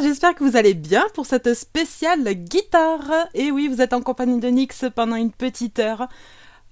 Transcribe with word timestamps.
j'espère 0.00 0.34
que 0.34 0.44
vous 0.44 0.56
allez 0.56 0.74
bien 0.74 1.04
pour 1.14 1.26
cette 1.26 1.54
spéciale 1.54 2.24
guitare. 2.34 3.28
Et 3.34 3.50
oui, 3.50 3.68
vous 3.68 3.80
êtes 3.80 3.92
en 3.92 4.00
compagnie 4.00 4.40
de 4.40 4.48
Nix 4.48 4.84
pendant 4.94 5.16
une 5.16 5.32
petite 5.32 5.78
heure. 5.78 6.08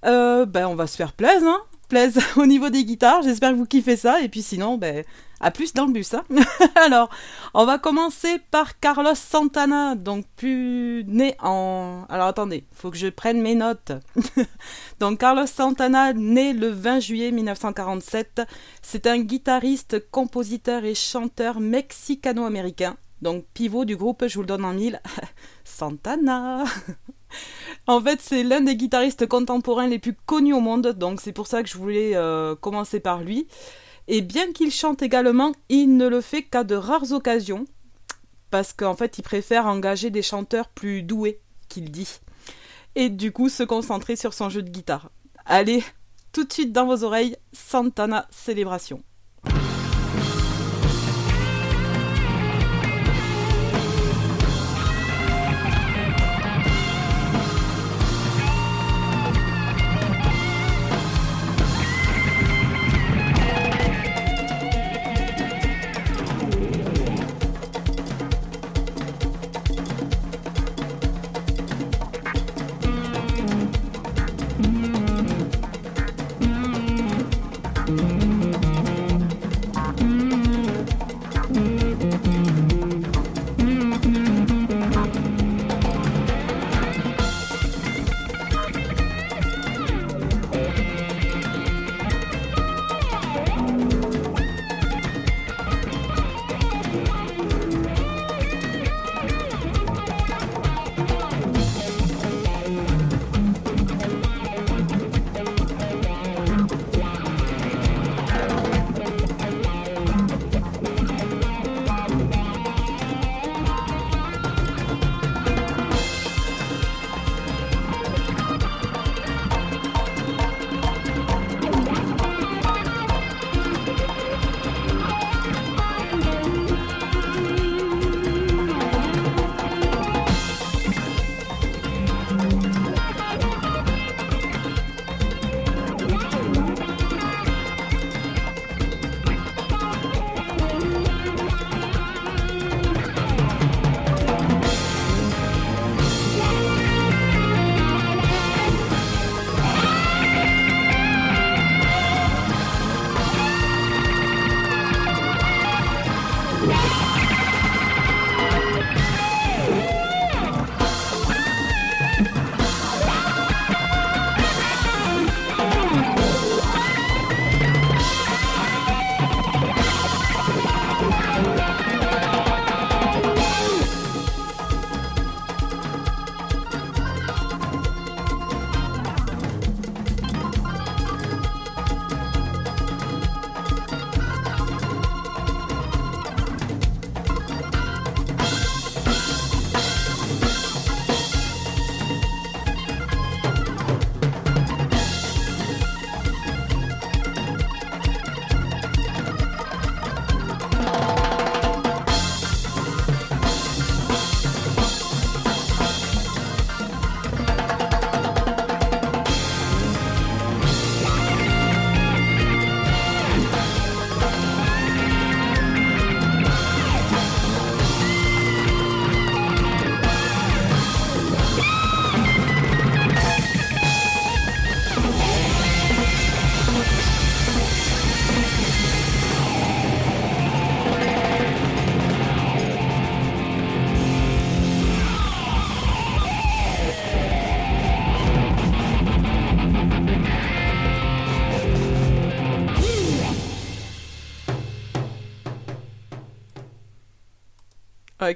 Euh, 0.05 0.45
ben, 0.45 0.67
on 0.67 0.75
va 0.75 0.87
se 0.87 0.95
faire 0.95 1.13
plaisir, 1.13 1.47
hein 1.47 1.61
Plaise 1.89 2.19
au 2.37 2.45
niveau 2.45 2.69
des 2.69 2.85
guitares. 2.85 3.21
J'espère 3.21 3.51
que 3.51 3.57
vous 3.57 3.65
kiffez 3.65 3.97
ça. 3.97 4.21
Et 4.21 4.29
puis 4.29 4.41
sinon, 4.41 4.77
ben, 4.77 5.03
à 5.39 5.51
plus 5.51 5.73
dans 5.73 5.85
le 5.85 5.91
bus. 5.91 6.13
Hein 6.13 6.23
Alors, 6.75 7.09
on 7.53 7.65
va 7.65 7.77
commencer 7.77 8.39
par 8.49 8.79
Carlos 8.79 9.15
Santana, 9.15 9.95
donc 9.95 10.25
plus 10.37 11.03
né 11.05 11.35
en... 11.41 12.05
Alors 12.09 12.27
attendez, 12.27 12.65
faut 12.73 12.91
que 12.91 12.97
je 12.97 13.07
prenne 13.07 13.41
mes 13.41 13.55
notes. 13.55 13.91
donc 14.99 15.19
Carlos 15.19 15.47
Santana, 15.47 16.13
né 16.13 16.53
le 16.53 16.69
20 16.69 16.99
juillet 16.99 17.31
1947, 17.31 18.41
c'est 18.81 19.05
un 19.07 19.19
guitariste, 19.19 20.09
compositeur 20.11 20.85
et 20.85 20.95
chanteur 20.95 21.59
mexicano-américain 21.59 22.95
donc 23.21 23.45
pivot 23.53 23.85
du 23.85 23.95
groupe, 23.95 24.25
je 24.27 24.35
vous 24.35 24.41
le 24.41 24.47
donne 24.47 24.65
en 24.65 24.73
mille, 24.73 25.01
Santana. 25.63 26.63
en 27.87 28.01
fait, 28.01 28.19
c'est 28.21 28.43
l'un 28.43 28.61
des 28.61 28.75
guitaristes 28.75 29.27
contemporains 29.27 29.87
les 29.87 29.99
plus 29.99 30.15
connus 30.25 30.53
au 30.53 30.59
monde, 30.59 30.87
donc 30.87 31.21
c'est 31.21 31.31
pour 31.31 31.47
ça 31.47 31.63
que 31.63 31.69
je 31.69 31.77
voulais 31.77 32.15
euh, 32.15 32.55
commencer 32.55 32.99
par 32.99 33.21
lui. 33.21 33.47
Et 34.07 34.21
bien 34.21 34.51
qu'il 34.51 34.71
chante 34.71 35.01
également, 35.01 35.53
il 35.69 35.95
ne 35.95 36.07
le 36.07 36.21
fait 36.21 36.43
qu'à 36.43 36.63
de 36.63 36.75
rares 36.75 37.11
occasions, 37.11 37.65
parce 38.49 38.73
qu'en 38.73 38.95
fait, 38.95 39.17
il 39.17 39.23
préfère 39.23 39.67
engager 39.67 40.09
des 40.09 40.21
chanteurs 40.21 40.67
plus 40.67 41.03
doués, 41.03 41.39
qu'il 41.69 41.91
dit. 41.91 42.19
Et 42.95 43.09
du 43.09 43.31
coup, 43.31 43.47
se 43.47 43.63
concentrer 43.63 44.15
sur 44.15 44.33
son 44.33 44.49
jeu 44.49 44.61
de 44.61 44.69
guitare. 44.69 45.11
Allez, 45.45 45.83
tout 46.33 46.43
de 46.43 46.51
suite 46.51 46.73
dans 46.73 46.85
vos 46.85 47.03
oreilles, 47.03 47.37
Santana 47.53 48.27
Célébration. 48.31 49.01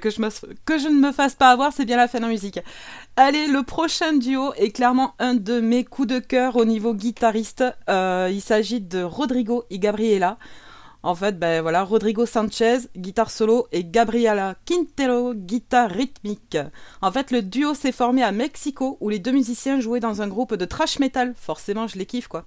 Que 0.00 0.10
je, 0.10 0.20
me, 0.20 0.28
que 0.64 0.78
je 0.78 0.88
ne 0.88 0.98
me 0.98 1.12
fasse 1.12 1.34
pas 1.34 1.50
avoir, 1.50 1.72
c'est 1.72 1.84
bien 1.84 1.96
la 1.96 2.08
fin 2.08 2.20
de 2.20 2.26
musique. 2.26 2.60
Allez, 3.16 3.46
le 3.46 3.62
prochain 3.62 4.12
duo 4.12 4.52
est 4.56 4.70
clairement 4.70 5.14
un 5.18 5.34
de 5.34 5.60
mes 5.60 5.84
coups 5.84 6.08
de 6.08 6.18
cœur 6.18 6.56
au 6.56 6.64
niveau 6.64 6.94
guitariste. 6.94 7.64
Euh, 7.88 8.28
il 8.30 8.40
s'agit 8.40 8.80
de 8.80 9.02
Rodrigo 9.02 9.64
et 9.70 9.78
Gabriela. 9.78 10.38
En 11.06 11.14
fait, 11.14 11.38
ben 11.38 11.62
voilà, 11.62 11.84
Rodrigo 11.84 12.26
Sanchez, 12.26 12.78
guitare 12.96 13.30
solo, 13.30 13.68
et 13.70 13.84
Gabriela 13.84 14.56
Quintero, 14.64 15.34
guitare 15.34 15.88
rythmique. 15.88 16.58
En 17.00 17.12
fait, 17.12 17.30
le 17.30 17.42
duo 17.42 17.74
s'est 17.74 17.92
formé 17.92 18.24
à 18.24 18.32
Mexico, 18.32 18.96
où 19.00 19.08
les 19.08 19.20
deux 19.20 19.30
musiciens 19.30 19.78
jouaient 19.78 20.00
dans 20.00 20.20
un 20.20 20.26
groupe 20.26 20.56
de 20.56 20.64
trash 20.64 20.98
metal. 20.98 21.32
Forcément, 21.36 21.86
je 21.86 21.96
les 21.96 22.06
kiffe, 22.06 22.26
quoi. 22.26 22.44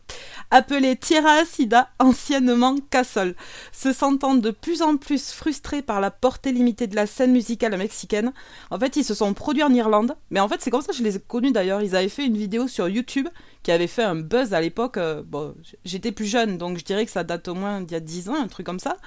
Appelé 0.51 0.97
Tierra 0.97 1.35
Acida, 1.35 1.87
anciennement 1.99 2.75
Castle. 2.89 3.33
Se 3.71 3.93
sentant 3.93 4.35
de 4.35 4.51
plus 4.51 4.81
en 4.81 4.97
plus 4.97 5.31
frustrés 5.31 5.81
par 5.81 6.01
la 6.01 6.11
portée 6.11 6.51
limitée 6.51 6.87
de 6.87 6.97
la 6.97 7.07
scène 7.07 7.31
musicale 7.31 7.77
mexicaine, 7.77 8.33
en 8.71 8.77
fait, 8.77 8.97
ils 8.97 9.05
se 9.05 9.13
sont 9.13 9.33
produits 9.33 9.63
en 9.63 9.73
Irlande. 9.73 10.17
Mais 10.31 10.41
en 10.41 10.49
fait, 10.49 10.59
c'est 10.59 10.69
comme 10.69 10.81
ça 10.81 10.91
que 10.91 10.97
je 10.97 11.03
les 11.03 11.15
ai 11.15 11.21
connus 11.21 11.53
d'ailleurs. 11.53 11.81
Ils 11.81 11.95
avaient 11.95 12.09
fait 12.09 12.25
une 12.25 12.35
vidéo 12.35 12.67
sur 12.67 12.89
YouTube 12.89 13.29
qui 13.63 13.71
avait 13.71 13.87
fait 13.87 14.03
un 14.03 14.15
buzz 14.15 14.53
à 14.53 14.61
l'époque. 14.61 14.97
Euh, 14.97 15.23
bon, 15.25 15.55
j'étais 15.85 16.11
plus 16.11 16.25
jeune, 16.25 16.57
donc 16.57 16.77
je 16.77 16.83
dirais 16.83 17.05
que 17.05 17.11
ça 17.11 17.23
date 17.23 17.47
au 17.47 17.55
moins 17.55 17.81
d'il 17.81 17.93
y 17.93 17.97
a 17.97 17.99
10 17.99 18.29
ans, 18.29 18.35
un 18.35 18.47
truc 18.47 18.65
comme 18.65 18.79
ça. 18.79 18.97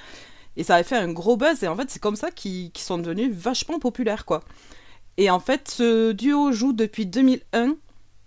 Et 0.57 0.65
ça 0.65 0.75
avait 0.75 0.85
fait 0.85 0.97
un 0.97 1.13
gros 1.13 1.37
buzz, 1.37 1.63
et 1.63 1.69
en 1.69 1.77
fait, 1.77 1.91
c'est 1.91 2.01
comme 2.01 2.17
ça 2.17 2.31
qu'ils 2.31 2.71
sont 2.77 2.99
devenus 2.99 3.35
vachement 3.35 3.79
populaires, 3.79 4.25
quoi. 4.25 4.43
Et 5.17 5.31
en 5.31 5.41
fait, 5.41 5.69
ce 5.71 6.13
duo 6.13 6.53
joue 6.53 6.73
depuis 6.73 7.07
2001. 7.07 7.77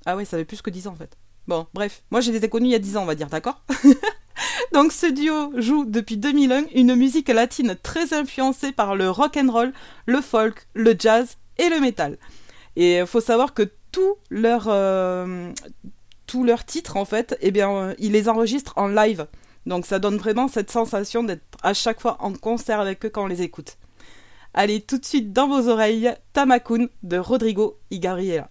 Ah 0.05 0.15
ouais, 0.15 0.25
ça 0.25 0.37
fait 0.37 0.45
plus 0.45 0.61
que 0.61 0.69
10 0.69 0.87
ans, 0.87 0.93
en 0.93 0.95
fait. 0.95 1.17
Bon, 1.47 1.67
bref, 1.73 2.01
moi 2.09 2.21
je 2.21 2.31
les 2.31 2.43
ai 2.43 2.49
connus 2.49 2.69
il 2.69 2.71
y 2.71 2.75
a 2.75 2.79
10 2.79 2.97
ans, 2.97 3.03
on 3.03 3.05
va 3.05 3.15
dire, 3.15 3.27
d'accord? 3.27 3.61
Donc 4.73 4.91
ce 4.91 5.05
duo 5.05 5.51
joue 5.55 5.85
depuis 5.85 6.17
2001 6.17 6.65
une 6.73 6.95
musique 6.95 7.29
latine 7.29 7.77
très 7.81 8.13
influencée 8.13 8.71
par 8.71 8.95
le 8.95 9.09
rock 9.09 9.37
and 9.37 9.51
roll, 9.51 9.73
le 10.07 10.21
folk, 10.21 10.67
le 10.73 10.95
jazz 10.97 11.37
et 11.57 11.69
le 11.69 11.79
metal. 11.79 12.17
Et 12.75 12.97
il 12.97 13.05
faut 13.05 13.21
savoir 13.21 13.53
que 13.53 13.69
tous 13.91 14.15
leurs 14.29 14.67
euh, 14.67 15.51
leurs 16.43 16.65
titres 16.65 16.97
en 16.97 17.05
fait, 17.05 17.37
eh 17.41 17.51
bien, 17.51 17.71
euh, 17.71 17.95
ils 17.99 18.11
les 18.11 18.29
enregistrent 18.29 18.73
en 18.77 18.87
live. 18.87 19.27
Donc 19.65 19.85
ça 19.85 19.99
donne 19.99 20.17
vraiment 20.17 20.47
cette 20.47 20.71
sensation 20.71 21.23
d'être 21.23 21.43
à 21.63 21.73
chaque 21.73 22.01
fois 22.01 22.17
en 22.19 22.33
concert 22.33 22.79
avec 22.79 23.05
eux 23.05 23.09
quand 23.09 23.23
on 23.23 23.27
les 23.27 23.41
écoute. 23.41 23.77
Allez, 24.53 24.81
tout 24.81 24.97
de 24.97 25.05
suite 25.05 25.33
dans 25.33 25.47
vos 25.47 25.67
oreilles, 25.69 26.13
Tamakun 26.33 26.87
de 27.03 27.17
Rodrigo 27.17 27.77
Igariela. 27.91 28.49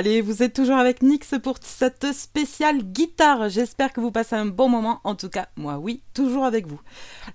Allez, 0.00 0.22
vous 0.22 0.42
êtes 0.42 0.54
toujours 0.54 0.78
avec 0.78 1.02
Nix 1.02 1.34
pour 1.42 1.58
cette 1.60 2.14
spéciale 2.14 2.78
guitare. 2.78 3.50
J'espère 3.50 3.92
que 3.92 4.00
vous 4.00 4.10
passez 4.10 4.34
un 4.34 4.46
bon 4.46 4.66
moment. 4.66 5.02
En 5.04 5.14
tout 5.14 5.28
cas, 5.28 5.48
moi, 5.56 5.76
oui, 5.76 6.02
toujours 6.14 6.46
avec 6.46 6.66
vous. 6.66 6.80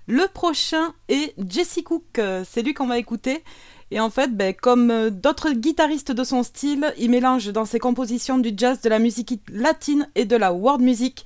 Le 0.08 0.26
prochain 0.26 0.92
est 1.08 1.32
Jesse 1.48 1.78
Cook. 1.84 2.20
C'est 2.44 2.62
lui 2.62 2.74
qu'on 2.74 2.88
va 2.88 2.98
écouter. 2.98 3.44
Et 3.92 4.00
en 4.00 4.10
fait, 4.10 4.36
ben, 4.36 4.52
comme 4.52 4.90
euh, 4.90 5.10
d'autres 5.10 5.52
guitaristes 5.52 6.10
de 6.10 6.24
son 6.24 6.42
style, 6.42 6.92
il 6.98 7.08
mélange 7.08 7.52
dans 7.52 7.66
ses 7.66 7.78
compositions 7.78 8.36
du 8.36 8.50
jazz, 8.56 8.80
de 8.80 8.88
la 8.88 8.98
musique 8.98 9.40
latine 9.48 10.10
et 10.16 10.24
de 10.24 10.34
la 10.34 10.52
world 10.52 10.82
music. 10.82 11.24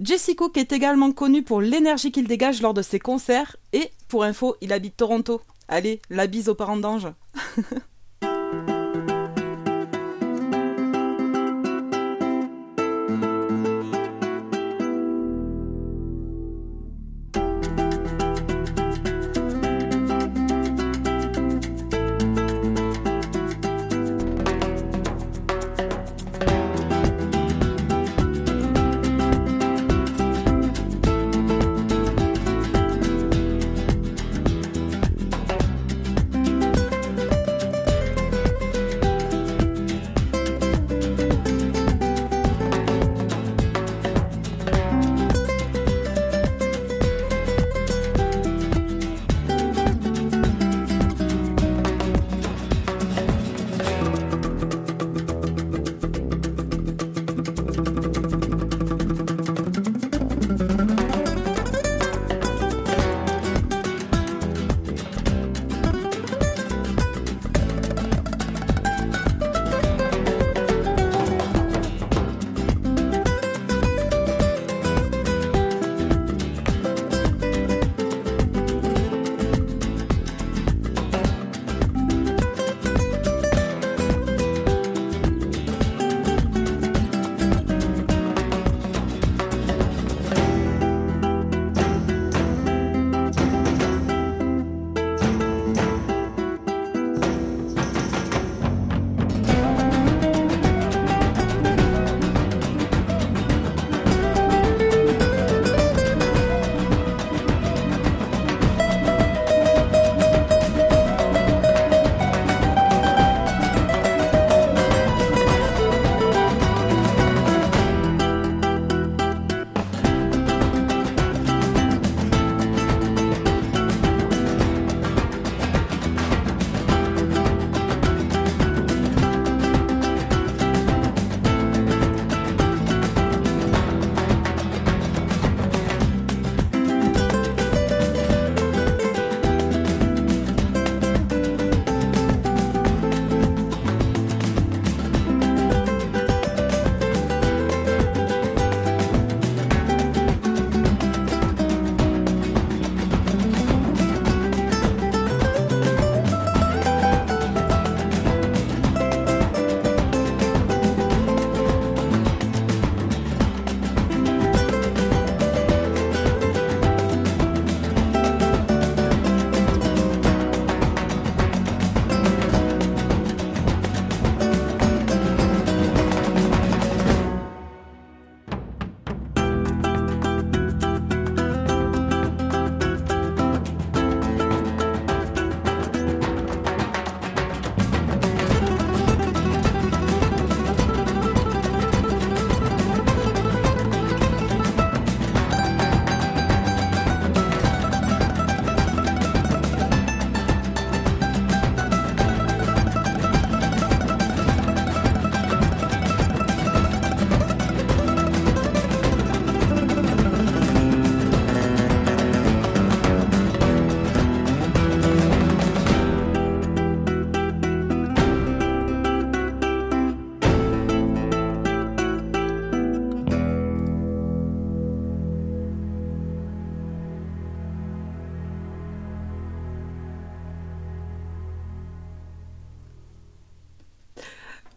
Jesse 0.00 0.36
Cook 0.36 0.56
est 0.56 0.70
également 0.70 1.10
connu 1.10 1.42
pour 1.42 1.60
l'énergie 1.60 2.12
qu'il 2.12 2.28
dégage 2.28 2.62
lors 2.62 2.72
de 2.72 2.82
ses 2.82 3.00
concerts 3.00 3.56
et, 3.72 3.90
pour 4.06 4.22
info, 4.22 4.54
il 4.60 4.72
habite 4.72 4.96
Toronto. 4.96 5.40
Allez, 5.66 6.00
la 6.08 6.28
bise 6.28 6.48
aux 6.48 6.54
parents 6.54 6.76
d'ange. 6.76 7.08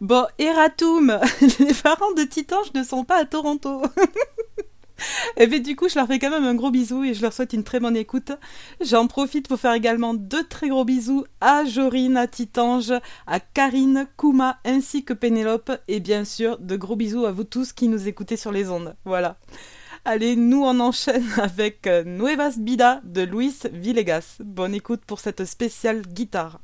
Bon, 0.00 0.26
Eratum, 0.38 1.20
les 1.60 1.74
parents 1.74 2.12
de 2.12 2.24
Titange 2.24 2.72
ne 2.74 2.82
sont 2.82 3.04
pas 3.04 3.20
à 3.20 3.24
Toronto. 3.24 3.82
Et 5.36 5.36
eh 5.36 5.46
bien 5.46 5.60
du 5.60 5.76
coup, 5.76 5.88
je 5.88 5.94
leur 5.94 6.08
fais 6.08 6.18
quand 6.18 6.30
même 6.30 6.44
un 6.44 6.56
gros 6.56 6.72
bisou 6.72 7.04
et 7.04 7.14
je 7.14 7.22
leur 7.22 7.32
souhaite 7.32 7.52
une 7.52 7.62
très 7.62 7.78
bonne 7.78 7.96
écoute. 7.96 8.32
J'en 8.80 9.06
profite 9.06 9.46
pour 9.46 9.60
faire 9.60 9.72
également 9.72 10.12
deux 10.12 10.44
très 10.44 10.68
gros 10.68 10.84
bisous 10.84 11.24
à 11.40 11.64
Jorine, 11.64 12.16
à 12.16 12.26
Titange, 12.26 12.92
à 13.28 13.38
Karine, 13.38 14.08
Kuma 14.18 14.58
ainsi 14.64 15.04
que 15.04 15.12
Pénélope 15.12 15.70
et 15.86 16.00
bien 16.00 16.24
sûr 16.24 16.58
de 16.58 16.76
gros 16.76 16.96
bisous 16.96 17.24
à 17.24 17.32
vous 17.32 17.44
tous 17.44 17.72
qui 17.72 17.86
nous 17.86 18.08
écoutez 18.08 18.36
sur 18.36 18.50
les 18.50 18.70
ondes. 18.70 18.96
Voilà. 19.04 19.36
Allez, 20.04 20.34
nous 20.34 20.64
on 20.64 20.80
enchaîne 20.80 21.24
avec 21.38 21.88
Nuevas 22.04 22.56
Bida 22.58 23.00
de 23.04 23.22
Luis 23.22 23.60
Villegas. 23.72 24.38
Bonne 24.40 24.74
écoute 24.74 25.02
pour 25.06 25.20
cette 25.20 25.44
spéciale 25.44 26.02
guitare. 26.02 26.58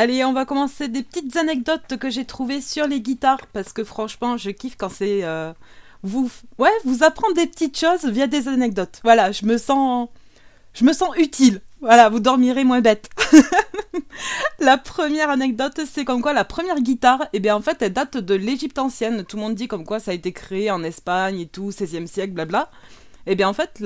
Allez, 0.00 0.24
on 0.24 0.32
va 0.32 0.46
commencer 0.46 0.88
des 0.88 1.02
petites 1.02 1.36
anecdotes 1.36 1.98
que 1.98 2.08
j'ai 2.08 2.24
trouvées 2.24 2.62
sur 2.62 2.86
les 2.86 3.02
guitares 3.02 3.46
parce 3.52 3.74
que 3.74 3.84
franchement, 3.84 4.38
je 4.38 4.48
kiffe 4.48 4.74
quand 4.78 4.88
c'est 4.88 5.24
euh, 5.24 5.52
vous, 6.02 6.30
ouais, 6.56 6.72
vous 6.86 7.04
apprendre 7.04 7.34
des 7.34 7.46
petites 7.46 7.78
choses 7.78 8.06
via 8.06 8.26
des 8.26 8.48
anecdotes. 8.48 9.00
Voilà, 9.04 9.30
je 9.30 9.44
me 9.44 9.58
sens, 9.58 10.08
je 10.72 10.86
me 10.86 10.94
sens 10.94 11.10
utile. 11.18 11.60
Voilà, 11.82 12.08
vous 12.08 12.18
dormirez 12.18 12.64
moins 12.64 12.80
bête. 12.80 13.10
la 14.58 14.78
première 14.78 15.28
anecdote, 15.28 15.78
c'est 15.84 16.06
comme 16.06 16.22
quoi 16.22 16.32
la 16.32 16.46
première 16.46 16.80
guitare, 16.80 17.26
eh 17.34 17.38
bien 17.38 17.54
en 17.54 17.60
fait, 17.60 17.82
elle 17.82 17.92
date 17.92 18.16
de 18.16 18.34
l'Égypte 18.34 18.78
ancienne. 18.78 19.22
Tout 19.24 19.36
le 19.36 19.42
monde 19.42 19.54
dit 19.54 19.68
comme 19.68 19.84
quoi 19.84 20.00
ça 20.00 20.12
a 20.12 20.14
été 20.14 20.32
créé 20.32 20.70
en 20.70 20.82
Espagne 20.82 21.40
et 21.40 21.46
tout, 21.46 21.72
16e 21.72 22.06
siècle, 22.06 22.32
blabla. 22.32 22.70
Eh 23.26 23.34
bien 23.34 23.50
en 23.50 23.52
fait, 23.52 23.82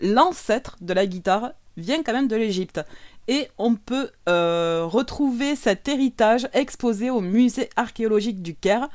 l'ancêtre 0.00 0.76
de 0.82 0.94
la 0.94 1.04
guitare 1.04 1.50
vient 1.76 2.04
quand 2.04 2.12
même 2.12 2.28
de 2.28 2.36
l'Égypte. 2.36 2.80
Et 3.28 3.48
on 3.58 3.74
peut 3.74 4.10
euh, 4.28 4.84
retrouver 4.86 5.56
cet 5.56 5.88
héritage 5.88 6.48
exposé 6.52 7.10
au 7.10 7.20
musée 7.20 7.68
archéologique 7.76 8.42
du 8.42 8.54
Caire. 8.54 8.88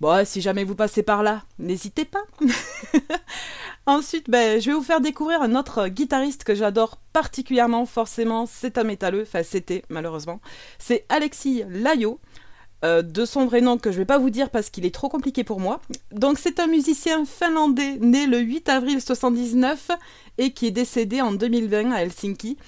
Bon, 0.00 0.24
si 0.26 0.40
jamais 0.40 0.64
vous 0.64 0.74
passez 0.74 1.02
par 1.02 1.22
là, 1.22 1.42
n'hésitez 1.58 2.04
pas. 2.04 2.24
Ensuite, 3.86 4.28
ben, 4.28 4.60
je 4.60 4.70
vais 4.70 4.76
vous 4.76 4.82
faire 4.82 5.00
découvrir 5.00 5.40
un 5.40 5.54
autre 5.54 5.88
guitariste 5.88 6.44
que 6.44 6.54
j'adore 6.54 6.98
particulièrement, 7.12 7.86
forcément, 7.86 8.46
c'est 8.46 8.76
un 8.76 8.84
métalleux, 8.84 9.22
enfin 9.22 9.42
c'était 9.42 9.84
malheureusement. 9.88 10.40
C'est 10.78 11.06
Alexis 11.08 11.64
Layo, 11.68 12.18
euh, 12.84 13.00
de 13.00 13.24
son 13.24 13.46
vrai 13.46 13.62
nom 13.62 13.78
que 13.78 13.90
je 13.90 13.96
ne 13.96 14.00
vais 14.00 14.06
pas 14.06 14.18
vous 14.18 14.28
dire 14.28 14.50
parce 14.50 14.68
qu'il 14.68 14.84
est 14.84 14.94
trop 14.94 15.08
compliqué 15.08 15.42
pour 15.42 15.58
moi. 15.58 15.80
Donc 16.12 16.38
c'est 16.38 16.60
un 16.60 16.66
musicien 16.66 17.24
finlandais 17.24 17.96
né 17.98 18.26
le 18.26 18.38
8 18.38 18.68
avril 18.68 18.96
1979 18.96 19.90
et 20.36 20.52
qui 20.52 20.66
est 20.66 20.70
décédé 20.70 21.22
en 21.22 21.32
2020 21.32 21.92
à 21.92 22.02
Helsinki. 22.02 22.58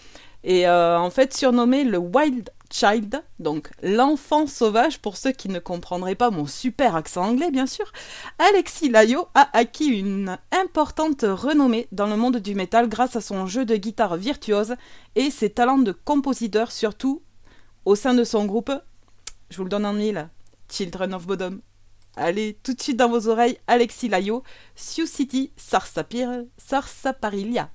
Et 0.49 0.69
euh, 0.69 0.97
en 0.97 1.11
fait 1.11 1.35
surnommé 1.35 1.83
le 1.83 1.99
Wild 1.99 2.51
Child, 2.71 3.21
donc 3.41 3.69
l'enfant 3.83 4.47
sauvage 4.47 5.01
pour 5.01 5.17
ceux 5.17 5.33
qui 5.33 5.49
ne 5.49 5.59
comprendraient 5.59 6.15
pas 6.15 6.31
mon 6.31 6.47
super 6.47 6.95
accent 6.95 7.25
anglais 7.25 7.51
bien 7.51 7.67
sûr, 7.67 7.91
Alexis 8.39 8.89
Layo 8.89 9.27
a 9.35 9.49
acquis 9.53 9.87
une 9.89 10.39
importante 10.53 11.25
renommée 11.29 11.89
dans 11.91 12.07
le 12.07 12.17
monde 12.17 12.37
du 12.37 12.55
métal 12.55 12.89
grâce 12.89 13.17
à 13.17 13.21
son 13.21 13.47
jeu 13.47 13.65
de 13.65 13.75
guitare 13.75 14.17
virtuose 14.17 14.77
et 15.17 15.33
ses 15.33 15.51
talents 15.51 15.79
de 15.79 15.91
compositeur 15.91 16.71
surtout 16.71 17.23
au 17.85 17.97
sein 17.97 18.15
de 18.15 18.23
son 18.23 18.45
groupe, 18.45 18.71
je 19.51 19.57
vous 19.57 19.65
le 19.65 19.69
donne 19.69 19.87
en 19.87 19.95
mille, 19.95 20.29
Children 20.71 21.15
of 21.15 21.27
Bodom. 21.27 21.59
Allez, 22.17 22.57
tout 22.63 22.73
de 22.73 22.81
suite 22.81 22.97
dans 22.97 23.09
vos 23.09 23.27
oreilles, 23.27 23.59
Alexis 23.67 24.09
Layo, 24.09 24.45
Sioux 24.77 25.07
City, 25.07 25.51
Sarsapir, 25.57 26.45
Sarsaparilia. 26.57 27.69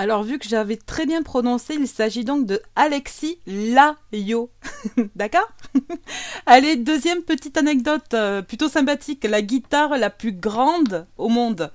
Alors, 0.00 0.22
vu 0.22 0.38
que 0.38 0.48
j'avais 0.48 0.78
très 0.78 1.04
bien 1.04 1.22
prononcé, 1.22 1.74
il 1.74 1.86
s'agit 1.86 2.24
donc 2.24 2.46
de 2.46 2.62
Alexis 2.74 3.38
Layo. 3.46 4.50
D'accord? 5.14 5.46
Allez, 6.46 6.76
deuxième 6.76 7.20
petite 7.20 7.58
anecdote 7.58 8.14
euh, 8.14 8.40
plutôt 8.40 8.70
sympathique. 8.70 9.24
La 9.24 9.42
guitare 9.42 9.98
la 9.98 10.08
plus 10.08 10.32
grande 10.32 11.06
au 11.18 11.28
monde. 11.28 11.70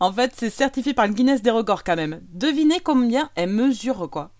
En 0.00 0.10
fait, 0.10 0.32
c'est 0.34 0.48
certifié 0.48 0.94
par 0.94 1.06
le 1.06 1.12
Guinness 1.12 1.42
des 1.42 1.50
records 1.50 1.84
quand 1.84 1.96
même. 1.96 2.22
Devinez 2.32 2.80
combien 2.80 3.28
elle 3.34 3.50
mesure, 3.50 4.08
quoi? 4.10 4.30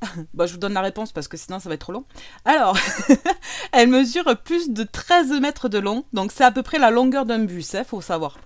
Bon, 0.32 0.46
je 0.46 0.54
vous 0.54 0.58
donne 0.58 0.72
la 0.72 0.80
réponse 0.80 1.12
parce 1.12 1.28
que 1.28 1.36
sinon 1.36 1.60
ça 1.60 1.68
va 1.68 1.74
être 1.74 1.82
trop 1.82 1.92
long. 1.92 2.06
Alors, 2.46 2.78
elle 3.72 3.88
mesure 3.88 4.38
plus 4.42 4.70
de 4.70 4.84
13 4.84 5.38
mètres 5.38 5.68
de 5.68 5.78
long, 5.78 6.04
donc 6.14 6.32
c'est 6.32 6.44
à 6.44 6.50
peu 6.50 6.62
près 6.62 6.78
la 6.78 6.90
longueur 6.90 7.26
d'un 7.26 7.40
bus, 7.40 7.74
il 7.74 7.76
hein, 7.76 7.84
faut 7.84 8.00
savoir. 8.00 8.38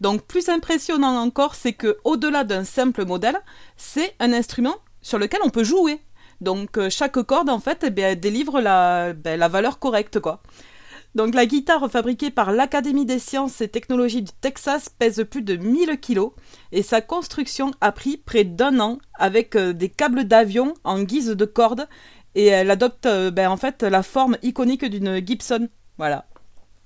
Donc 0.00 0.22
plus 0.22 0.48
impressionnant 0.48 1.16
encore, 1.18 1.54
c'est 1.54 1.72
que 1.72 1.98
au-delà 2.04 2.44
d'un 2.44 2.64
simple 2.64 3.04
modèle, 3.04 3.38
c'est 3.76 4.14
un 4.20 4.32
instrument 4.32 4.76
sur 5.02 5.18
lequel 5.18 5.40
on 5.44 5.50
peut 5.50 5.64
jouer. 5.64 6.00
Donc 6.40 6.78
euh, 6.78 6.88
chaque 6.88 7.20
corde 7.22 7.50
en 7.50 7.58
fait 7.58 7.84
eh 7.84 8.16
délivre 8.16 8.60
la, 8.60 9.12
ben, 9.12 9.38
la 9.38 9.48
valeur 9.48 9.78
correcte 9.78 10.20
quoi. 10.20 10.40
Donc 11.14 11.34
la 11.34 11.46
guitare 11.46 11.90
fabriquée 11.90 12.30
par 12.30 12.52
l'Académie 12.52 13.06
des 13.06 13.18
sciences 13.18 13.60
et 13.60 13.68
technologies 13.68 14.22
du 14.22 14.32
Texas 14.40 14.88
pèse 14.88 15.24
plus 15.28 15.42
de 15.42 15.56
1000 15.56 15.98
kg 16.00 16.28
et 16.70 16.82
sa 16.82 17.00
construction 17.00 17.72
a 17.80 17.92
pris 17.92 18.18
près 18.18 18.44
d'un 18.44 18.78
an 18.78 18.98
avec 19.14 19.56
euh, 19.56 19.72
des 19.72 19.88
câbles 19.88 20.24
d'avion 20.24 20.74
en 20.84 21.02
guise 21.02 21.28
de 21.28 21.44
corde 21.44 21.88
et 22.34 22.46
elle 22.46 22.70
adopte 22.70 23.06
euh, 23.06 23.30
ben, 23.32 23.50
en 23.50 23.56
fait 23.56 23.82
la 23.82 24.02
forme 24.04 24.36
iconique 24.42 24.84
d'une 24.84 25.26
Gibson. 25.26 25.68
Voilà. 25.96 26.26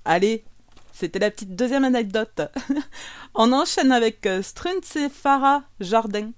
Allez, 0.05 0.45
c'était 0.93 1.19
la 1.19 1.31
petite 1.31 1.55
deuxième 1.55 1.83
anecdote. 1.83 2.41
On 3.35 3.51
enchaîne 3.51 3.91
avec 3.91 4.25
euh, 4.25 4.41
Farah 5.09 5.63
Jardin. 5.79 6.31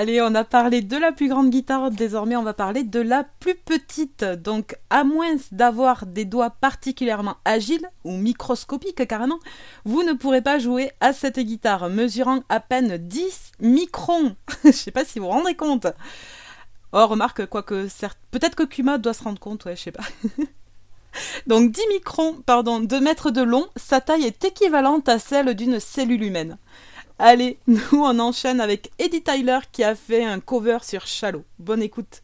Allez, 0.00 0.22
on 0.22 0.34
a 0.34 0.44
parlé 0.44 0.80
de 0.80 0.96
la 0.96 1.12
plus 1.12 1.28
grande 1.28 1.50
guitare, 1.50 1.90
désormais 1.90 2.34
on 2.34 2.42
va 2.42 2.54
parler 2.54 2.84
de 2.84 3.00
la 3.00 3.22
plus 3.38 3.54
petite. 3.54 4.24
Donc, 4.24 4.74
à 4.88 5.04
moins 5.04 5.36
d'avoir 5.52 6.06
des 6.06 6.24
doigts 6.24 6.48
particulièrement 6.48 7.36
agiles, 7.44 7.86
ou 8.04 8.16
microscopiques 8.16 9.06
carrément, 9.06 9.38
vous 9.84 10.02
ne 10.02 10.14
pourrez 10.14 10.40
pas 10.40 10.58
jouer 10.58 10.90
à 11.00 11.12
cette 11.12 11.38
guitare, 11.38 11.90
mesurant 11.90 12.40
à 12.48 12.60
peine 12.60 12.96
10 12.96 13.52
microns. 13.60 14.36
Je 14.64 14.70
sais 14.70 14.90
pas 14.90 15.04
si 15.04 15.18
vous 15.18 15.26
vous 15.26 15.32
rendez 15.32 15.54
compte. 15.54 15.88
Oh, 16.94 17.06
remarque, 17.06 17.44
quoique, 17.44 17.86
peut-être 18.30 18.56
que 18.56 18.62
Kuma 18.62 18.96
doit 18.96 19.12
se 19.12 19.24
rendre 19.24 19.38
compte, 19.38 19.66
ouais, 19.66 19.76
je 19.76 19.82
sais 19.82 19.92
pas. 19.92 20.04
Donc 21.46 21.72
10 21.72 21.80
microns, 21.90 22.40
pardon, 22.46 22.80
2 22.80 23.00
mètres 23.00 23.30
de 23.30 23.42
long, 23.42 23.66
sa 23.76 24.00
taille 24.00 24.24
est 24.24 24.46
équivalente 24.46 25.10
à 25.10 25.18
celle 25.18 25.52
d'une 25.52 25.78
cellule 25.78 26.22
humaine. 26.22 26.56
Allez, 27.22 27.58
nous 27.66 27.80
on 27.92 28.18
enchaîne 28.18 28.62
avec 28.62 28.90
Eddie 28.98 29.22
Tyler 29.22 29.58
qui 29.70 29.84
a 29.84 29.94
fait 29.94 30.24
un 30.24 30.40
cover 30.40 30.78
sur 30.80 31.06
Shallow. 31.06 31.44
Bonne 31.58 31.82
écoute. 31.82 32.22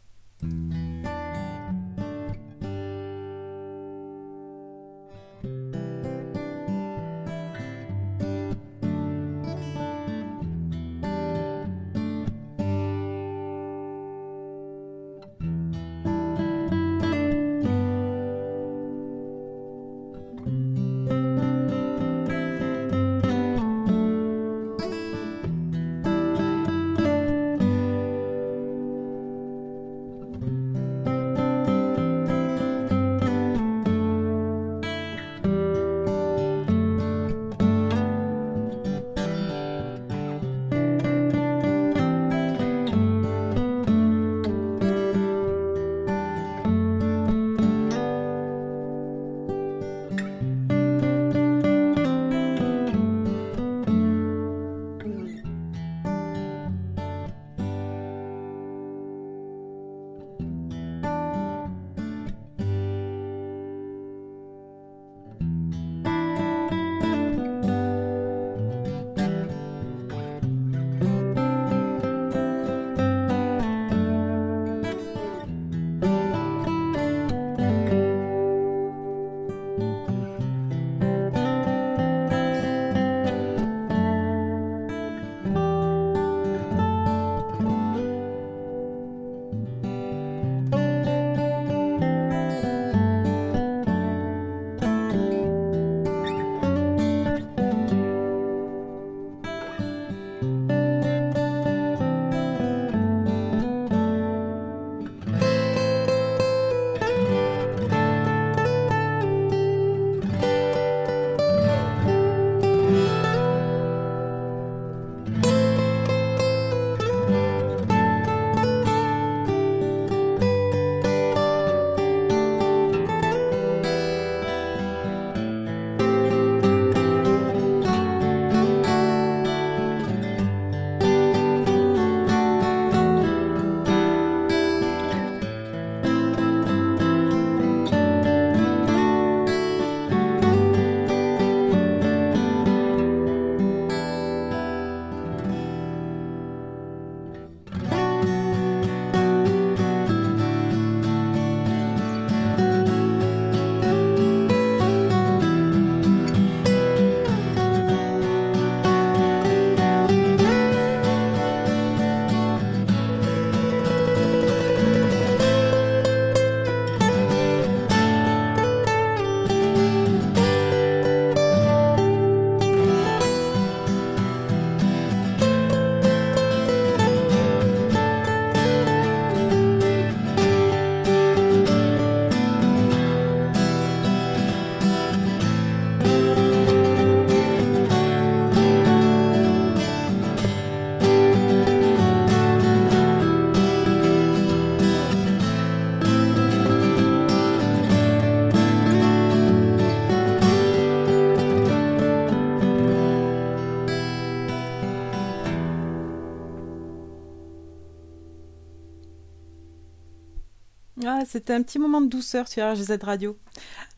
C'était 211.37 211.53
un 211.53 211.61
petit 211.61 211.77
moment 211.77 212.01
de 212.01 212.07
douceur 212.07 212.47
sur 212.47 212.67
RGZ 212.67 212.97
Radio. 213.03 213.37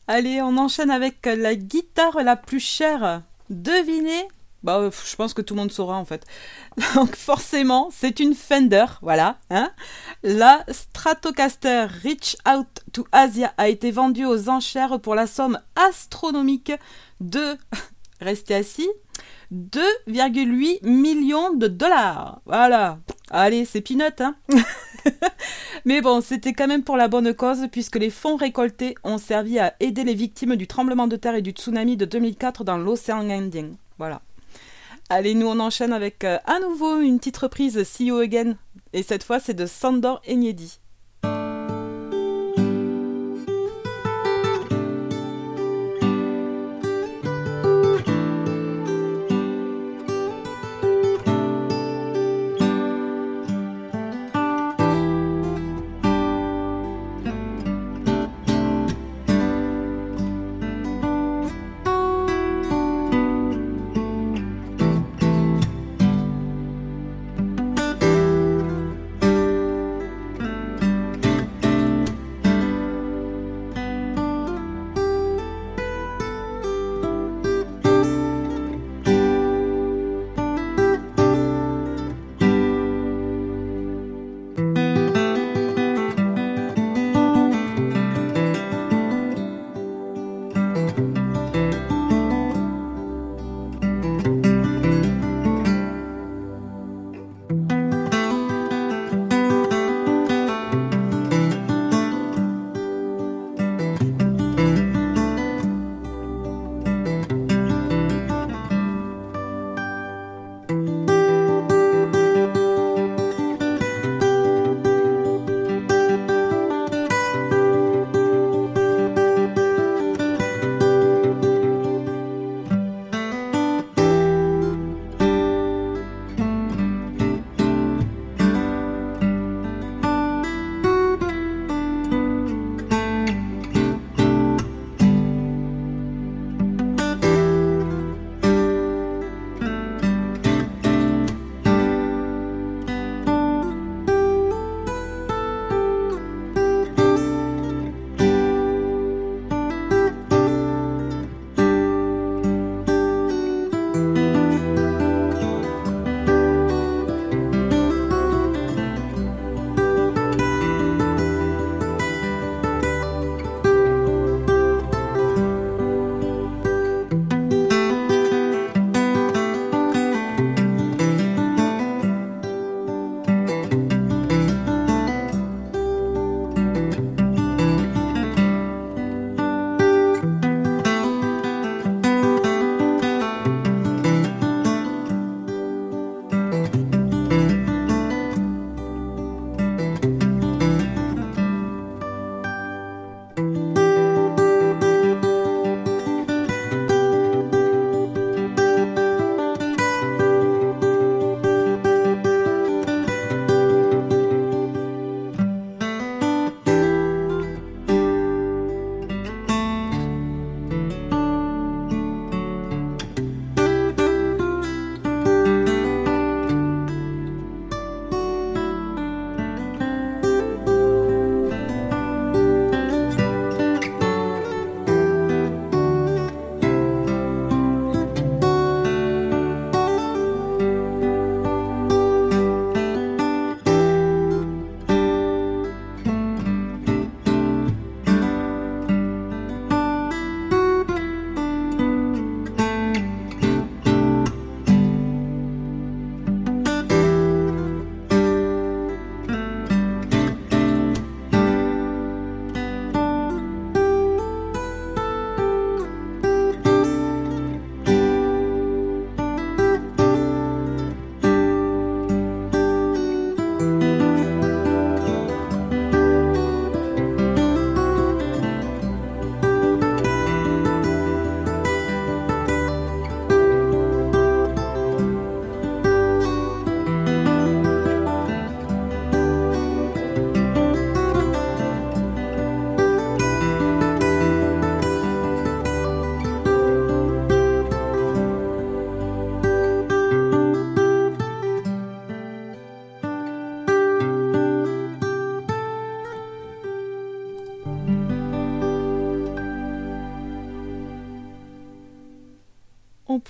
Allez, 0.06 0.42
on 0.42 0.58
enchaîne 0.58 0.90
avec 0.90 1.24
la 1.24 1.54
guitare 1.54 2.22
la 2.22 2.36
plus 2.36 2.60
chère. 2.60 3.22
Devinez? 3.48 4.28
Bah, 4.62 4.90
je 4.90 5.16
pense 5.16 5.32
que 5.32 5.40
tout 5.40 5.54
le 5.54 5.60
monde 5.60 5.72
saura 5.72 5.96
en 5.96 6.04
fait. 6.04 6.26
Donc 6.94 7.16
forcément, 7.16 7.88
c'est 7.90 8.20
une 8.20 8.34
Fender, 8.34 8.84
voilà. 9.00 9.38
Hein 9.48 9.70
la 10.22 10.66
Stratocaster 10.68 11.86
Reach 12.04 12.36
Out 12.46 12.66
to 12.92 13.06
Asia 13.10 13.54
a 13.56 13.70
été 13.70 13.90
vendue 13.90 14.26
aux 14.26 14.50
enchères 14.50 15.00
pour 15.00 15.14
la 15.14 15.26
somme 15.26 15.58
astronomique 15.76 16.72
de, 17.20 17.56
restez 18.20 18.56
assis, 18.56 18.90
2,8 19.50 20.86
millions 20.86 21.54
de 21.54 21.68
dollars. 21.68 22.42
Voilà. 22.44 22.98
Allez, 23.30 23.64
c'est 23.64 23.80
peanut, 23.80 24.20
hein 24.20 24.36
Mais 25.84 26.00
bon, 26.00 26.20
c'était 26.20 26.52
quand 26.52 26.66
même 26.66 26.82
pour 26.82 26.96
la 26.96 27.08
bonne 27.08 27.34
cause, 27.34 27.68
puisque 27.70 27.96
les 27.96 28.10
fonds 28.10 28.36
récoltés 28.36 28.94
ont 29.04 29.18
servi 29.18 29.58
à 29.58 29.74
aider 29.80 30.04
les 30.04 30.14
victimes 30.14 30.56
du 30.56 30.66
tremblement 30.66 31.06
de 31.06 31.16
terre 31.16 31.34
et 31.34 31.42
du 31.42 31.50
tsunami 31.50 31.96
de 31.96 32.04
2004 32.04 32.64
dans 32.64 32.78
l'océan 32.78 33.28
Indien. 33.28 33.70
Voilà. 33.98 34.20
Allez, 35.08 35.34
nous 35.34 35.46
on 35.46 35.60
enchaîne 35.60 35.92
avec 35.92 36.24
euh, 36.24 36.38
à 36.46 36.60
nouveau 36.60 37.00
une 37.00 37.18
petite 37.18 37.36
reprise 37.36 37.82
See 37.84 38.06
You 38.06 38.16
Again. 38.16 38.56
Et 38.92 39.02
cette 39.02 39.24
fois, 39.24 39.40
c'est 39.40 39.54
de 39.54 39.66
Sandor 39.66 40.20
Enyedi. 40.28 40.79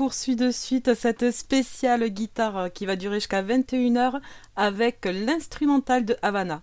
Poursuit 0.01 0.35
de 0.35 0.51
suite 0.51 0.95
cette 0.95 1.31
spéciale 1.31 2.09
guitare 2.09 2.73
qui 2.73 2.87
va 2.87 2.97
durer 2.97 3.17
jusqu'à 3.17 3.43
21h 3.43 4.19
avec 4.57 5.05
l'instrumental 5.05 6.07
de 6.07 6.17
Havana. 6.23 6.63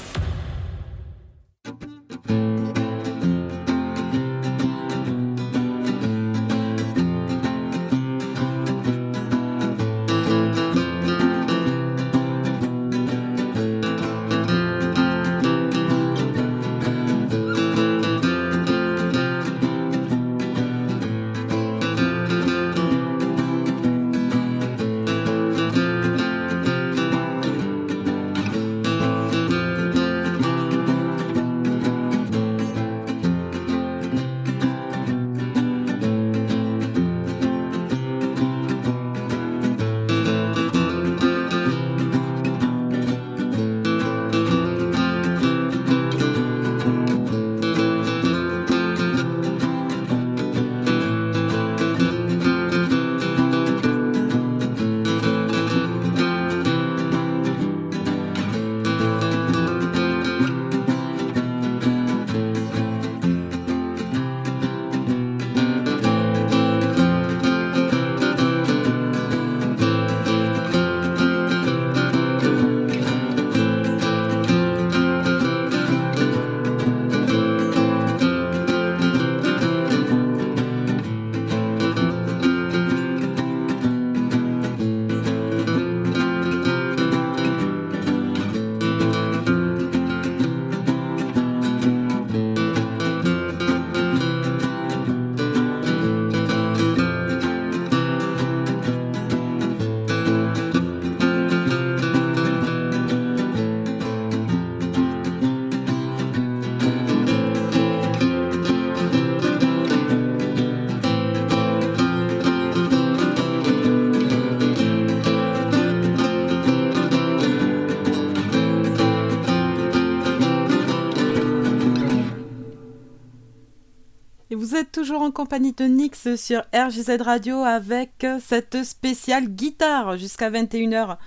Êtes 124.75 124.91
toujours 124.91 125.21
en 125.21 125.31
compagnie 125.31 125.73
de 125.73 125.85
Nix 125.85 126.35
sur 126.35 126.63
RGZ 126.73 127.21
Radio 127.21 127.57
avec 127.63 128.25
cette 128.45 128.83
spéciale 128.83 129.47
guitare 129.47 130.17
jusqu'à 130.17 130.49
21h. 130.49 131.17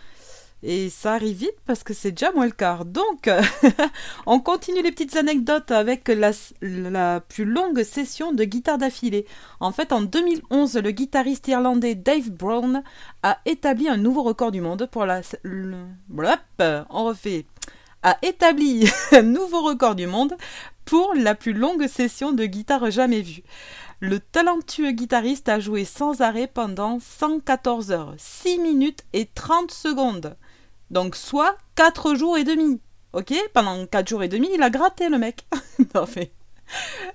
Et 0.63 0.89
ça 0.89 1.13
arrive 1.15 1.37
vite 1.37 1.57
parce 1.67 1.85
que 1.85 1.93
c'est 1.93 2.13
déjà 2.13 2.33
moins 2.33 2.47
le 2.47 2.53
quart. 2.53 2.87
Donc, 2.87 3.29
on 4.27 4.41
continue 4.41 4.83
les 4.83 4.93
petites 4.93 5.17
anecdotes 5.17 5.71
avec 5.71 6.09
la, 6.09 6.31
la, 6.63 7.21
plus 7.21 7.45
longue 7.45 7.83
session 7.83 8.33
de 8.33 8.45
guitare 8.45 8.79
d'affilée. 8.79 9.27
En 9.61 9.73
fait, 9.73 9.93
en 9.93 10.01
2011, 10.01 10.77
le 10.79 10.91
guitariste 10.91 11.49
irlandais 11.49 11.95
Dave 11.95 12.31
Brown 12.31 12.83
a 13.23 13.39
établi 13.45 13.89
un 13.89 13.99
nouveau 13.99 14.23
record 14.23 14.53
du 14.53 14.63
monde 14.63 14.89
pour 14.91 15.05
la... 15.05 15.21
on 16.89 17.05
refait 17.05 17.45
a 18.05 18.19
établi 18.23 18.87
un 19.13 19.23
nouveau 19.23 19.63
record 19.63 19.95
du 19.95 20.07
monde 20.07 20.37
pour 20.85 21.15
la 21.15 21.35
plus 21.35 21.53
longue 21.53 21.87
session 21.87 22.33
de 22.33 22.45
guitare 22.45 22.91
jamais 22.91 23.23
vue. 23.23 23.43
Le 24.01 24.21
talentueux 24.21 24.91
guitariste 24.91 25.49
a 25.49 25.61
joué 25.61 25.85
sans 25.85 26.21
arrêt 26.21 26.47
pendant 26.47 26.99
114 27.01 27.91
heures, 27.93 28.15
6 28.19 28.59
minutes 28.59 29.05
et 29.13 29.27
30 29.27 29.71
secondes. 29.71 30.37
Donc 30.91 31.17
soit 31.17 31.57
4 31.77 32.15
jours 32.15 32.37
et 32.37 32.45
demi. 32.45 32.81
Ok? 33.13 33.33
Pendant 33.53 33.87
4 33.87 34.09
jours 34.09 34.23
et 34.23 34.29
demi, 34.29 34.49
il 34.55 34.63
a 34.63 34.71
gratté 34.71 35.09
le 35.09 35.19
mec. 35.19 35.47
non 35.95 36.07
mais... 36.17 36.33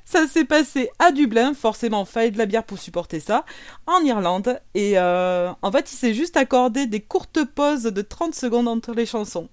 Ça 0.05 0.27
s'est 0.27 0.45
passé 0.45 0.89
à 0.99 1.11
Dublin, 1.11 1.53
forcément, 1.53 2.05
fallait 2.05 2.31
de 2.31 2.37
la 2.37 2.45
bière 2.45 2.63
pour 2.63 2.77
supporter 2.77 3.19
ça, 3.19 3.45
en 3.87 4.03
Irlande, 4.03 4.61
et 4.75 4.99
euh, 4.99 5.51
en 5.63 5.71
fait, 5.71 5.91
il 5.91 5.95
s'est 5.95 6.13
juste 6.13 6.37
accordé 6.37 6.85
des 6.85 7.01
courtes 7.01 7.43
pauses 7.43 7.83
de 7.83 8.01
30 8.01 8.35
secondes 8.35 8.67
entre 8.67 8.93
les 8.93 9.07
chansons. 9.07 9.49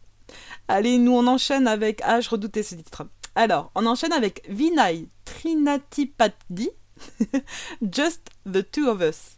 Allez, 0.69 0.99
nous 0.99 1.13
on 1.13 1.27
enchaîne 1.27 1.67
avec. 1.69 2.01
Ah, 2.05 2.21
je 2.21 2.29
redoutais 2.29 2.63
ce 2.63 2.75
titre. 2.75 3.05
Alors, 3.39 3.71
on 3.75 3.85
enchaîne 3.85 4.15
avec 4.15 4.49
Vinay 4.49 5.09
Trinatipati, 5.27 6.71
Just 7.83 8.31
the 8.51 8.63
Two 8.73 8.89
of 8.89 9.03
Us. 9.03 9.36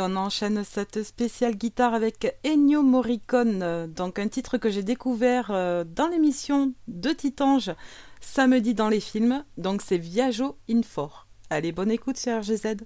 On 0.00 0.16
enchaîne 0.16 0.64
cette 0.64 1.02
spéciale 1.02 1.56
guitare 1.56 1.94
avec 1.94 2.36
Ennio 2.44 2.82
Morricone, 2.82 3.86
donc 3.94 4.18
un 4.18 4.28
titre 4.28 4.56
que 4.56 4.70
j'ai 4.70 4.82
découvert 4.82 5.50
euh, 5.50 5.84
dans 5.84 6.08
l'émission 6.08 6.72
de 6.88 7.10
Titange 7.10 7.72
samedi 8.20 8.74
dans 8.74 8.88
les 8.88 9.00
films, 9.00 9.44
donc 9.56 9.82
c'est 9.82 9.98
Viaggio 9.98 10.56
in 10.70 10.82
For. 10.82 11.26
Allez, 11.50 11.72
bonne 11.72 11.90
écoute 11.90 12.16
sur 12.16 12.38
RGZ. 12.38 12.76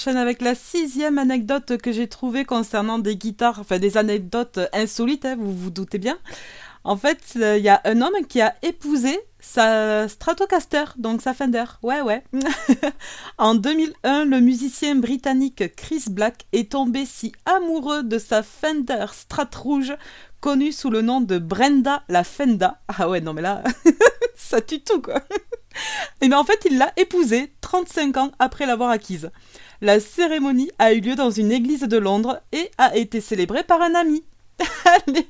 Enchaîne 0.00 0.16
avec 0.16 0.40
la 0.40 0.54
sixième 0.54 1.18
anecdote 1.18 1.76
que 1.76 1.92
j'ai 1.92 2.08
trouvée 2.08 2.46
concernant 2.46 2.98
des 2.98 3.16
guitares, 3.16 3.58
enfin 3.58 3.78
des 3.78 3.98
anecdotes 3.98 4.58
insolites, 4.72 5.26
hein, 5.26 5.36
vous 5.38 5.54
vous 5.54 5.68
doutez 5.68 5.98
bien. 5.98 6.16
En 6.84 6.96
fait, 6.96 7.18
euh, 7.36 7.58
il 7.58 7.64
y 7.64 7.68
a 7.68 7.82
un 7.84 8.00
homme 8.00 8.26
qui 8.26 8.40
a 8.40 8.54
épousé 8.62 9.20
sa 9.40 10.08
Stratocaster, 10.08 10.84
donc 10.96 11.20
sa 11.20 11.34
Fender. 11.34 11.64
Ouais, 11.82 12.00
ouais. 12.00 12.24
en 13.38 13.54
2001, 13.54 14.24
le 14.24 14.40
musicien 14.40 14.94
britannique 14.94 15.64
Chris 15.76 16.04
Black 16.08 16.46
est 16.52 16.72
tombé 16.72 17.04
si 17.04 17.32
amoureux 17.44 18.02
de 18.02 18.18
sa 18.18 18.42
Fender 18.42 19.04
Strat 19.12 19.50
rouge, 19.54 19.92
connue 20.40 20.72
sous 20.72 20.88
le 20.88 21.02
nom 21.02 21.20
de 21.20 21.36
Brenda 21.36 22.04
la 22.08 22.24
Fenda. 22.24 22.80
Ah 22.88 23.10
ouais, 23.10 23.20
non 23.20 23.34
mais 23.34 23.42
là, 23.42 23.62
ça 24.34 24.62
tue 24.62 24.80
tout 24.80 25.02
quoi. 25.02 25.20
Et 26.22 26.28
bien 26.28 26.38
en 26.38 26.44
fait, 26.44 26.64
il 26.64 26.78
l'a 26.78 26.90
épousée 26.96 27.52
35 27.60 28.16
ans 28.16 28.32
après 28.38 28.64
l'avoir 28.64 28.88
acquise. 28.88 29.30
La 29.82 29.98
cérémonie 29.98 30.70
a 30.78 30.92
eu 30.92 31.00
lieu 31.00 31.14
dans 31.14 31.30
une 31.30 31.52
église 31.52 31.82
de 31.82 31.96
Londres 31.96 32.42
et 32.52 32.70
a 32.76 32.96
été 32.96 33.20
célébrée 33.20 33.64
par 33.64 33.80
un 33.80 33.94
ami. 33.94 34.22
Allez, 34.84 35.26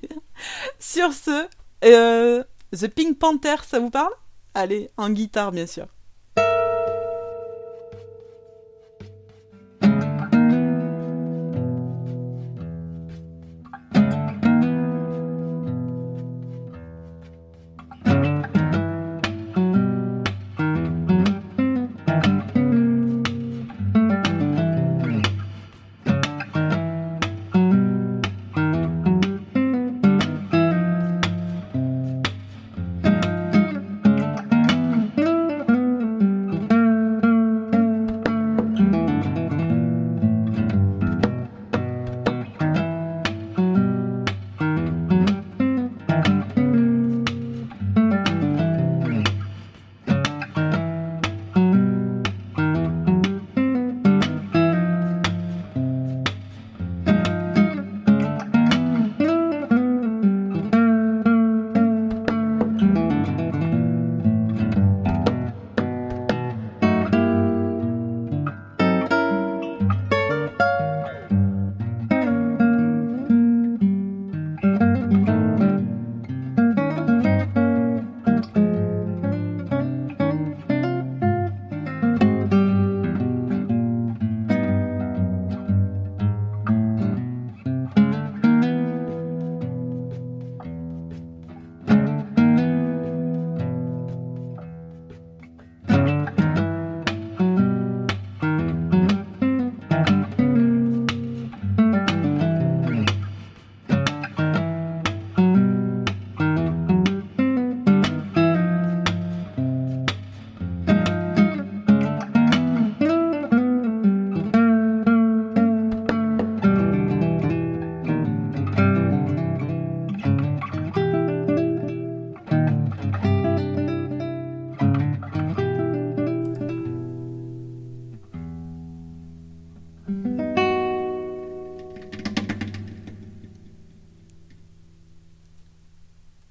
sur 0.81 1.13
ce, 1.13 1.47
euh, 1.85 2.43
The 2.73 2.89
Pink 2.89 3.19
Panther, 3.19 3.57
ça 3.65 3.79
vous 3.79 3.91
parle? 3.91 4.13
Allez, 4.55 4.91
en 4.97 5.11
guitare 5.11 5.53
bien 5.53 5.67
sûr. 5.67 5.87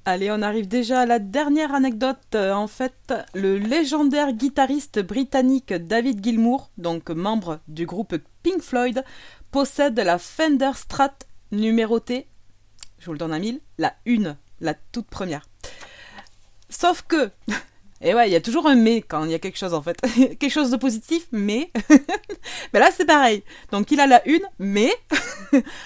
Allez, 0.09 0.31
on 0.31 0.41
arrive 0.41 0.67
déjà 0.67 1.01
à 1.01 1.05
la 1.05 1.19
dernière 1.19 1.71
anecdote. 1.75 2.17
Euh, 2.33 2.51
en 2.51 2.65
fait, 2.65 3.13
le 3.35 3.59
légendaire 3.59 4.33
guitariste 4.33 4.97
britannique 5.03 5.71
David 5.71 6.23
Gilmour, 6.23 6.71
donc 6.79 7.11
membre 7.11 7.59
du 7.67 7.85
groupe 7.85 8.15
Pink 8.41 8.63
Floyd, 8.63 9.03
possède 9.51 9.99
la 9.99 10.17
Fender 10.17 10.71
Strat 10.73 11.13
numérotée, 11.51 12.25
je 12.97 13.05
vous 13.05 13.11
le 13.11 13.19
donne 13.19 13.33
à 13.33 13.37
mille, 13.37 13.61
la 13.77 13.93
une, 14.07 14.35
la 14.61 14.73
toute 14.73 15.05
première. 15.05 15.47
Sauf 16.69 17.03
que, 17.03 17.29
et 18.01 18.15
ouais, 18.15 18.27
il 18.27 18.31
y 18.31 18.35
a 18.35 18.41
toujours 18.41 18.65
un 18.65 18.75
mais 18.75 19.03
quand 19.03 19.25
il 19.25 19.29
y 19.29 19.35
a 19.35 19.39
quelque 19.39 19.59
chose 19.59 19.75
en 19.75 19.83
fait. 19.83 20.01
quelque 20.39 20.49
chose 20.49 20.71
de 20.71 20.77
positif, 20.77 21.27
mais. 21.31 21.69
mais 22.73 22.79
là 22.79 22.89
c'est 22.91 23.05
pareil. 23.05 23.43
Donc 23.71 23.91
il 23.91 23.99
a 23.99 24.07
la 24.07 24.27
une, 24.27 24.47
mais. 24.57 24.91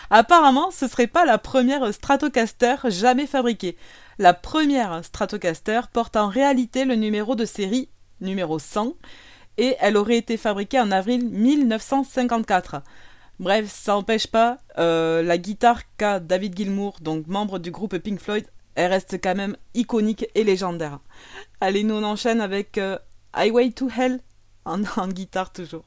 apparemment 0.10 0.72
ce 0.72 0.88
serait 0.88 1.08
pas 1.08 1.26
la 1.26 1.38
première 1.38 1.94
Stratocaster 1.94 2.78
jamais 2.86 3.28
fabriquée. 3.28 3.76
La 4.20 4.34
première 4.34 5.04
Stratocaster 5.04 5.82
porte 5.92 6.16
en 6.16 6.28
réalité 6.28 6.86
le 6.86 6.96
numéro 6.96 7.36
de 7.36 7.46
série 7.46 7.90
numéro 8.22 8.60
100 8.60 8.94
et 9.58 9.76
elle 9.80 9.98
aurait 9.98 10.18
été 10.18 10.38
fabriquée 10.38 10.80
en 10.80 10.92
avril 10.92 11.28
1954. 11.30 12.84
Bref, 13.40 13.72
ça 13.72 13.94
n'empêche 13.94 14.28
pas, 14.28 14.60
euh, 14.78 15.24
la 15.24 15.38
guitare 15.40 15.82
qu'a 15.98 16.20
David 16.20 16.56
Gilmour, 16.56 16.98
donc 17.02 17.26
membre 17.28 17.58
du 17.58 17.72
groupe 17.72 17.98
Pink 17.98 18.20
Floyd, 18.20 18.46
elle 18.76 18.92
reste 18.92 19.20
quand 19.22 19.36
même 19.36 19.58
iconique 19.74 20.28
et 20.36 20.44
légendaire. 20.44 21.00
Allez, 21.60 21.84
nous 21.84 21.96
on 21.96 22.04
enchaîne 22.04 22.42
avec 22.42 22.78
euh, 22.78 22.98
Highway 23.34 23.72
to 23.72 23.90
Hell 23.90 24.20
en 24.66 25.08
guitare 25.08 25.52
toujours. 25.52 25.86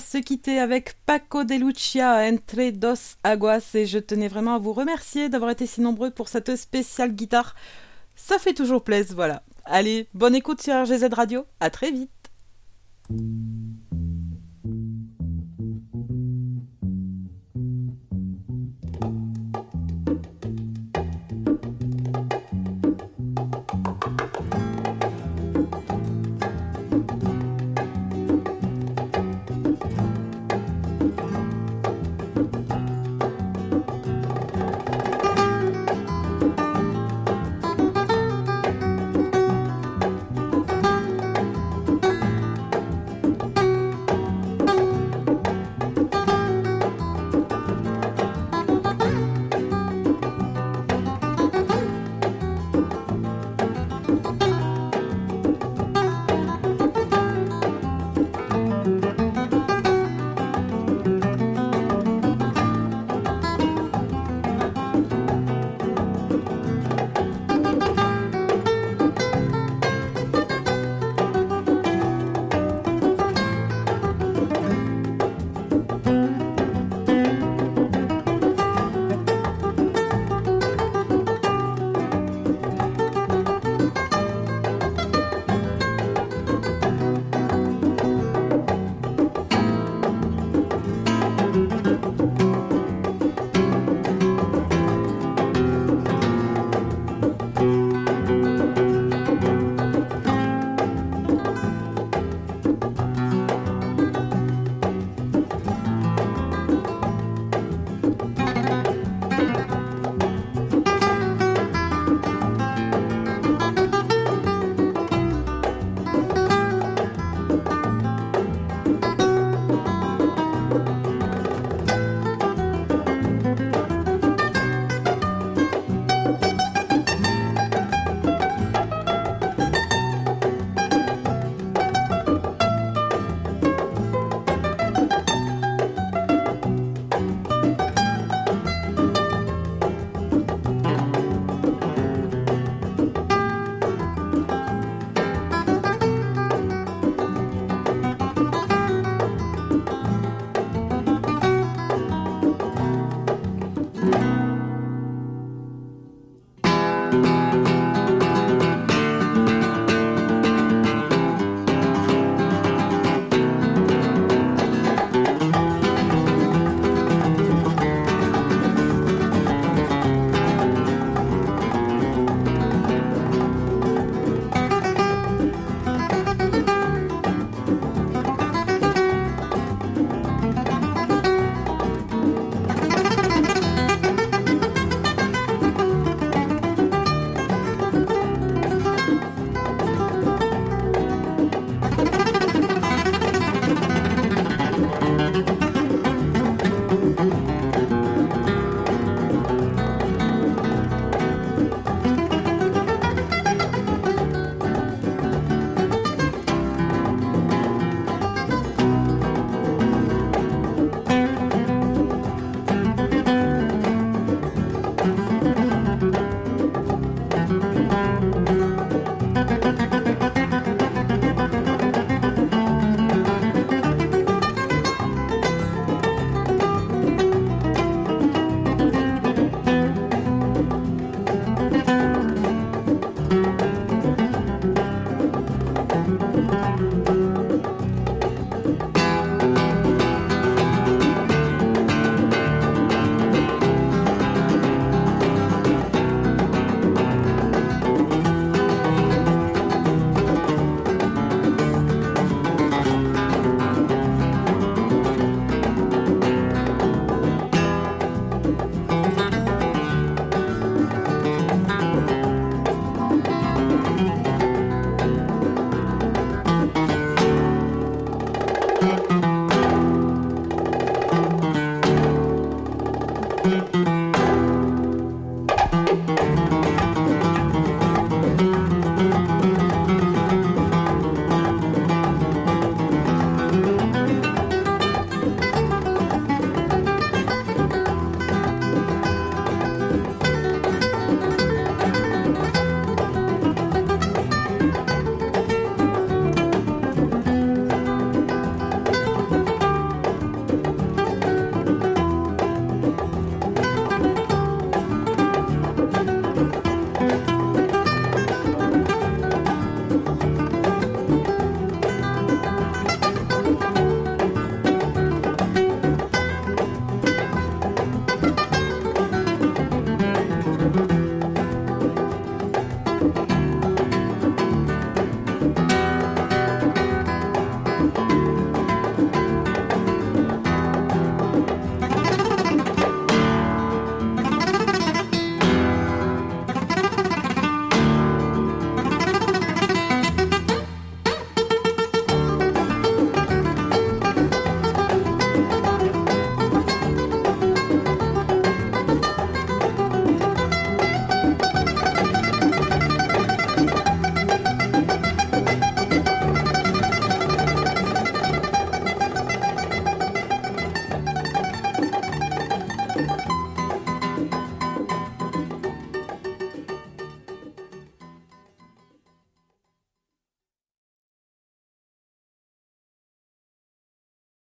Se 0.00 0.18
quitter 0.18 0.58
avec 0.58 0.96
Paco 1.06 1.44
de 1.44 1.54
Lucia 1.54 2.28
Entre 2.28 2.70
dos 2.70 3.16
Aguas 3.24 3.70
et 3.74 3.86
je 3.86 3.98
tenais 3.98 4.28
vraiment 4.28 4.54
à 4.54 4.58
vous 4.58 4.72
remercier 4.72 5.28
d'avoir 5.28 5.50
été 5.50 5.66
si 5.66 5.80
nombreux 5.80 6.10
pour 6.10 6.28
cette 6.28 6.56
spéciale 6.56 7.12
guitare. 7.12 7.54
Ça 8.16 8.38
fait 8.38 8.54
toujours 8.54 8.82
plaisir, 8.82 9.14
voilà. 9.14 9.42
Allez, 9.64 10.08
bonne 10.14 10.34
écoute 10.34 10.62
sur 10.62 10.74
RGZ 10.74 11.08
Radio, 11.12 11.44
à 11.60 11.70
très 11.70 11.90
vite. 11.90 12.10